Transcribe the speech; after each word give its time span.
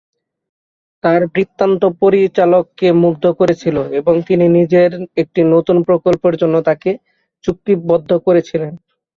তাঁর 1.03 1.21
বৃত্তান্ত 1.33 1.81
পরিচালককে 2.01 2.87
মুগ্ধ 3.01 3.25
করেছিল 3.39 3.77
এবং 3.99 4.15
তিনি 4.27 4.45
নিজের 4.57 4.91
একটি 5.21 5.41
নতুন 5.53 5.77
প্রকল্পের 5.87 6.35
জন্য 6.41 6.55
তাঁকে 6.67 6.91
চুক্তিবদ্ধ 7.43 8.09
করেছিলেন। 8.25 8.73